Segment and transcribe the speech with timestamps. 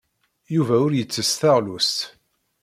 [0.55, 1.99] Yuba ur yettess taɣlust.